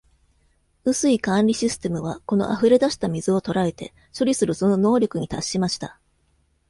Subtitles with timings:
[0.83, 5.99] 雨水管理システムは、この溢れだした水を捕えて、処理するその能力に達しました。